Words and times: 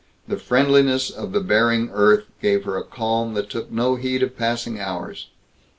The 0.27 0.37
friendliness 0.39 1.11
of 1.11 1.31
the 1.31 1.41
bearing 1.41 1.91
earth 1.93 2.23
gave 2.41 2.63
her 2.63 2.75
a 2.75 2.83
calm 2.83 3.35
that 3.35 3.51
took 3.51 3.71
no 3.71 3.97
heed 3.97 4.23
of 4.23 4.35
passing 4.35 4.79
hours. 4.79 5.27